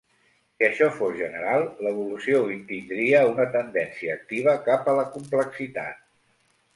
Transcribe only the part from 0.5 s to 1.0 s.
Si això